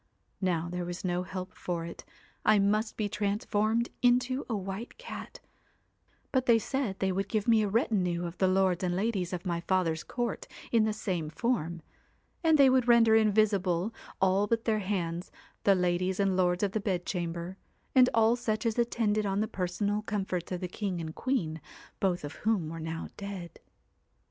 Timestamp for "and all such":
17.93-18.65